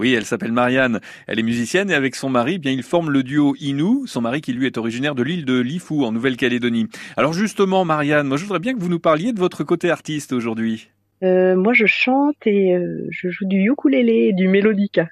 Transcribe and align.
Oui, 0.00 0.14
elle 0.14 0.24
s'appelle 0.24 0.52
Marianne. 0.52 0.98
Elle 1.26 1.38
est 1.40 1.42
musicienne 1.42 1.90
et 1.90 1.94
avec 1.94 2.14
son 2.14 2.30
mari, 2.30 2.54
eh 2.54 2.58
bien, 2.58 2.72
ils 2.72 2.82
forment 2.82 3.10
le 3.10 3.22
duo 3.22 3.54
Inou. 3.60 4.06
Son 4.06 4.22
mari 4.22 4.40
qui 4.40 4.54
lui 4.54 4.64
est 4.64 4.78
originaire 4.78 5.14
de 5.14 5.22
l'île 5.22 5.44
de 5.44 5.60
Lifou 5.60 6.06
en 6.06 6.12
Nouvelle-Calédonie. 6.12 6.88
Alors 7.18 7.34
justement, 7.34 7.84
Marianne, 7.84 8.26
moi 8.26 8.38
je 8.38 8.44
voudrais 8.44 8.60
bien 8.60 8.72
que 8.72 8.80
vous 8.80 8.88
nous 8.88 8.98
parliez 8.98 9.34
de 9.34 9.38
votre 9.38 9.62
côté 9.62 9.90
artiste 9.90 10.32
aujourd'hui. 10.32 10.88
Euh, 11.22 11.54
moi, 11.54 11.74
je 11.74 11.84
chante 11.84 12.46
et 12.46 12.74
euh, 12.74 13.08
je 13.10 13.28
joue 13.28 13.44
du 13.46 13.70
ukulélé 13.70 14.28
et 14.28 14.32
du 14.32 14.48
mélodica. 14.48 15.06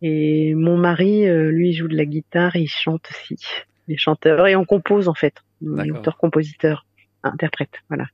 Et 0.00 0.54
mon 0.54 0.78
mari, 0.78 1.28
euh, 1.28 1.50
lui, 1.50 1.74
joue 1.74 1.86
de 1.86 1.94
la 1.94 2.06
guitare 2.06 2.56
et 2.56 2.60
il 2.60 2.70
chante 2.70 3.06
aussi. 3.10 3.36
Il 3.86 3.92
est 3.92 3.98
chanteur 3.98 4.46
et 4.46 4.56
on 4.56 4.64
compose 4.64 5.08
en 5.08 5.14
fait. 5.14 5.34
Auteur-compositeur, 5.62 6.86
interprète, 7.22 7.82
voilà. 7.90 8.06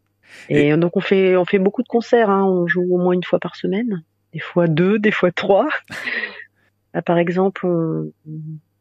Et, 0.49 0.77
donc 0.77 0.97
on 0.97 1.01
fait 1.01 1.37
on 1.37 1.45
fait 1.45 1.61
beaucoup 1.61 1.85
de 1.85 1.89
concerts. 1.89 2.29
Hein. 2.29 2.45
On 2.45 2.67
joue 2.67 2.83
au 2.93 2.99
moins 2.99 3.13
une 3.13 3.23
fois 3.23 3.39
par 3.39 3.55
semaine, 3.55 4.03
des 4.37 4.43
fois 4.43 4.67
deux, 4.67 4.99
des 4.99 5.11
fois 5.11 5.33
trois. 5.33 5.69
Là, 6.95 7.01
par 7.03 7.17
exemple, 7.17 7.67
on, 7.67 8.13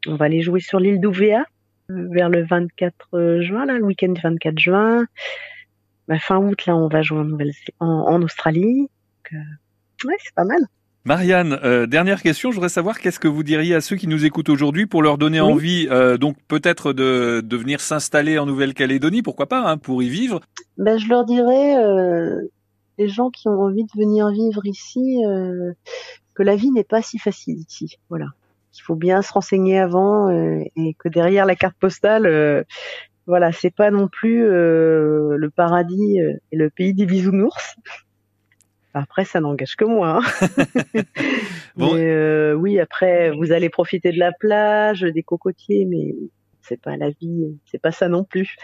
on 0.06 0.14
va 0.14 0.26
aller 0.26 0.42
jouer 0.42 0.60
sur 0.60 0.80
l'île 0.80 1.00
d'Ouvéa 1.00 1.44
vers 1.88 2.28
le 2.28 2.44
24 2.44 3.40
juin, 3.40 3.64
là, 3.64 3.78
le 3.78 3.84
week-end 3.84 4.12
du 4.12 4.20
24 4.20 4.58
juin. 4.58 5.06
Bah, 6.08 6.18
fin 6.18 6.38
août, 6.38 6.66
là, 6.66 6.76
on 6.76 6.88
va 6.88 7.02
jouer 7.02 7.18
en, 7.18 7.24
Nouvelle 7.24 7.52
en, 7.80 8.22
Australie. 8.22 8.80
Donc, 8.80 9.40
ouais, 10.04 10.16
c'est 10.22 10.34
pas 10.34 10.44
mal. 10.44 10.60
Marianne, 11.04 11.58
euh, 11.62 11.86
dernière 11.86 12.20
question, 12.20 12.50
je 12.50 12.56
voudrais 12.56 12.68
savoir 12.68 12.98
qu'est-ce 12.98 13.20
que 13.20 13.28
vous 13.28 13.44
diriez 13.44 13.76
à 13.76 13.80
ceux 13.80 13.94
qui 13.94 14.08
nous 14.08 14.24
écoutent 14.24 14.48
aujourd'hui 14.48 14.86
pour 14.86 15.02
leur 15.02 15.18
donner 15.18 15.40
envie, 15.40 15.86
euh, 15.88 16.18
donc 16.18 16.36
peut-être 16.48 16.92
de, 16.92 17.42
de 17.44 17.56
venir 17.56 17.80
s'installer 17.80 18.38
en 18.38 18.46
Nouvelle-Calédonie, 18.46 19.22
pourquoi 19.22 19.46
pas, 19.46 19.70
hein, 19.70 19.78
pour 19.78 20.02
y 20.02 20.08
vivre 20.08 20.40
ben, 20.78 20.98
Je 20.98 21.08
leur 21.08 21.24
dirais, 21.24 21.76
euh, 21.76 22.40
les 22.98 23.08
gens 23.08 23.30
qui 23.30 23.48
ont 23.48 23.60
envie 23.60 23.84
de 23.84 23.92
venir 23.96 24.28
vivre 24.30 24.64
ici, 24.66 25.24
euh, 25.26 25.72
que 26.34 26.42
la 26.42 26.56
vie 26.56 26.70
n'est 26.70 26.84
pas 26.84 27.02
si 27.02 27.18
facile 27.18 27.58
ici. 27.58 27.98
Voilà. 28.08 28.26
Il 28.74 28.82
faut 28.82 28.94
bien 28.94 29.22
se 29.22 29.32
renseigner 29.32 29.78
avant 29.78 30.28
euh, 30.28 30.62
et 30.76 30.94
que 30.98 31.08
derrière 31.08 31.46
la 31.46 31.56
carte 31.56 31.76
postale, 31.78 32.66
voilà, 33.26 33.50
c'est 33.50 33.74
pas 33.74 33.90
non 33.90 34.06
plus 34.06 34.46
le 34.46 35.50
paradis 35.54 36.18
et 36.18 36.56
le 36.56 36.70
pays 36.70 36.92
des 36.92 37.06
bisounours. 37.06 37.76
Après, 38.96 39.26
ça 39.26 39.40
n'engage 39.40 39.76
que 39.76 39.84
moi. 39.84 40.20
Hein. 40.22 41.02
bon. 41.76 41.96
euh, 41.96 42.54
oui, 42.54 42.80
après, 42.80 43.30
vous 43.30 43.52
allez 43.52 43.68
profiter 43.68 44.10
de 44.10 44.18
la 44.18 44.32
plage, 44.32 45.02
des 45.02 45.22
cocotiers, 45.22 45.84
mais 45.84 46.14
c'est 46.62 46.80
pas 46.80 46.96
la 46.96 47.10
vie, 47.10 47.58
c'est 47.66 47.80
pas 47.80 47.92
ça 47.92 48.08
non 48.08 48.24
plus. 48.24 48.56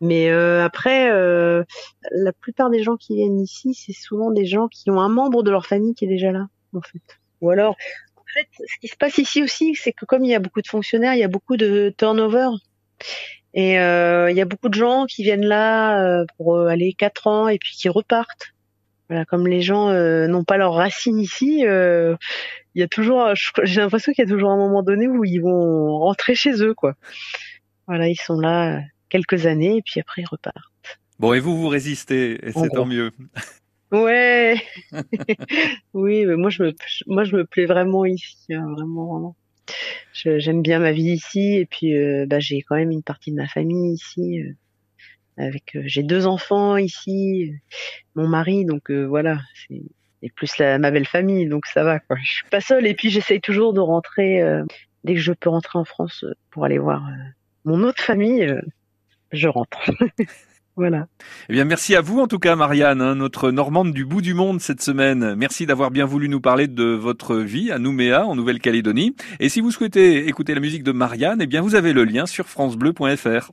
Mais 0.00 0.30
euh, 0.30 0.64
après, 0.64 1.10
euh, 1.10 1.64
la 2.10 2.32
plupart 2.32 2.70
des 2.70 2.82
gens 2.82 2.96
qui 2.96 3.16
viennent 3.16 3.40
ici, 3.40 3.74
c'est 3.74 3.92
souvent 3.92 4.30
des 4.30 4.46
gens 4.46 4.68
qui 4.68 4.90
ont 4.90 5.00
un 5.00 5.08
membre 5.08 5.42
de 5.42 5.50
leur 5.50 5.66
famille 5.66 5.94
qui 5.94 6.04
est 6.04 6.08
déjà 6.08 6.32
là, 6.32 6.46
en 6.74 6.80
fait. 6.80 7.02
Ou 7.40 7.50
alors, 7.50 7.76
en 8.16 8.22
fait, 8.34 8.46
ce 8.58 8.80
qui 8.80 8.88
se 8.88 8.96
passe 8.96 9.18
ici 9.18 9.42
aussi, 9.42 9.74
c'est 9.74 9.92
que 9.92 10.04
comme 10.04 10.24
il 10.24 10.30
y 10.30 10.34
a 10.34 10.40
beaucoup 10.40 10.62
de 10.62 10.68
fonctionnaires, 10.68 11.14
il 11.14 11.20
y 11.20 11.24
a 11.24 11.28
beaucoup 11.28 11.56
de 11.56 11.94
turnover. 11.96 12.48
Et 13.54 13.78
euh, 13.78 14.30
il 14.30 14.36
y 14.36 14.40
a 14.40 14.44
beaucoup 14.44 14.68
de 14.68 14.74
gens 14.74 15.06
qui 15.06 15.22
viennent 15.22 15.46
là 15.46 16.02
euh, 16.02 16.24
pour 16.36 16.58
aller 16.58 16.92
quatre 16.92 17.28
ans 17.28 17.46
et 17.48 17.58
puis 17.58 17.76
qui 17.76 17.88
repartent. 17.88 18.54
Voilà, 19.08 19.24
comme 19.26 19.46
les 19.46 19.60
gens 19.60 19.90
euh, 19.90 20.26
n'ont 20.26 20.44
pas 20.44 20.56
leurs 20.56 20.74
racines 20.74 21.20
ici, 21.20 21.64
euh, 21.66 22.16
il 22.74 22.80
y 22.80 22.82
a 22.82 22.88
toujours, 22.88 23.28
j'ai 23.62 23.80
l'impression 23.82 24.12
qu'il 24.12 24.24
y 24.24 24.26
a 24.26 24.30
toujours 24.30 24.50
un 24.50 24.56
moment 24.56 24.82
donné 24.82 25.06
où 25.06 25.24
ils 25.24 25.40
vont 25.40 25.98
rentrer 25.98 26.34
chez 26.34 26.62
eux, 26.62 26.74
quoi. 26.74 26.94
Voilà, 27.86 28.08
ils 28.08 28.16
sont 28.16 28.40
là 28.40 28.80
quelques 29.14 29.46
années 29.46 29.76
et 29.76 29.82
puis 29.82 30.00
après 30.00 30.22
ils 30.22 30.28
repartent. 30.28 30.98
Bon, 31.20 31.32
et 31.32 31.40
vous, 31.40 31.56
vous 31.56 31.68
résistez, 31.68 32.44
et 32.44 32.52
c'est 32.52 32.68
tant 32.70 32.86
mieux. 32.86 33.12
Ouais. 33.92 34.60
oui, 35.94 36.24
mais 36.24 36.34
moi 36.34 36.50
je 36.50 36.64
me, 36.64 36.74
moi 37.06 37.22
je 37.22 37.36
me 37.36 37.44
plais 37.44 37.66
vraiment 37.66 38.04
ici, 38.04 38.52
hein, 38.52 38.66
vraiment, 38.76 39.06
vraiment. 39.06 39.36
J'aime 40.14 40.62
bien 40.62 40.80
ma 40.80 40.90
vie 40.90 41.12
ici 41.12 41.58
et 41.58 41.66
puis 41.66 41.94
euh, 41.96 42.26
bah, 42.26 42.40
j'ai 42.40 42.62
quand 42.62 42.74
même 42.74 42.90
une 42.90 43.04
partie 43.04 43.30
de 43.30 43.36
ma 43.36 43.46
famille 43.46 43.92
ici 43.92 44.42
avec 45.36 45.76
euh, 45.76 45.82
j'ai 45.86 46.02
deux 46.02 46.26
enfants 46.26 46.76
ici, 46.76 47.52
mon 48.14 48.28
mari, 48.28 48.64
donc 48.64 48.90
euh, 48.90 49.04
voilà, 49.04 49.40
c'est 49.68 49.82
et 50.22 50.30
plus 50.30 50.56
la, 50.56 50.78
ma 50.78 50.90
belle 50.90 51.06
famille, 51.06 51.46
donc 51.46 51.66
ça 51.66 51.84
va 51.84 51.98
quoi. 51.98 52.16
Je 52.22 52.30
suis 52.30 52.48
pas 52.48 52.62
seule 52.62 52.86
et 52.86 52.94
puis 52.94 53.10
j'essaye 53.10 53.42
toujours 53.42 53.74
de 53.74 53.80
rentrer 53.80 54.40
euh, 54.40 54.64
dès 55.04 55.14
que 55.14 55.20
je 55.20 55.32
peux 55.32 55.50
rentrer 55.50 55.78
en 55.78 55.84
France 55.84 56.24
pour 56.50 56.64
aller 56.64 56.78
voir 56.78 57.06
mon 57.66 57.82
autre 57.82 58.02
famille, 58.02 58.50
je 59.34 59.48
rentre. 59.48 59.78
Voilà. 60.76 61.06
Eh 61.48 61.52
bien, 61.52 61.64
merci 61.64 61.94
à 61.94 62.00
vous 62.00 62.18
en 62.18 62.26
tout 62.26 62.40
cas, 62.40 62.56
Marianne, 62.56 63.00
hein, 63.00 63.14
notre 63.14 63.52
Normande 63.52 63.92
du 63.92 64.04
bout 64.04 64.20
du 64.20 64.34
monde 64.34 64.60
cette 64.60 64.82
semaine. 64.82 65.36
Merci 65.36 65.66
d'avoir 65.66 65.92
bien 65.92 66.04
voulu 66.04 66.28
nous 66.28 66.40
parler 66.40 66.66
de 66.66 66.84
votre 66.84 67.36
vie 67.36 67.70
à 67.70 67.78
Nouméa, 67.78 68.26
en 68.26 68.34
Nouvelle-Calédonie. 68.34 69.14
Et 69.38 69.48
si 69.48 69.60
vous 69.60 69.70
souhaitez 69.70 70.26
écouter 70.26 70.52
la 70.52 70.60
musique 70.60 70.82
de 70.82 70.90
Marianne, 70.90 71.40
eh 71.40 71.46
bien, 71.46 71.60
vous 71.60 71.76
avez 71.76 71.92
le 71.92 72.02
lien 72.02 72.26
sur 72.26 72.48
francebleu.fr. 72.48 73.42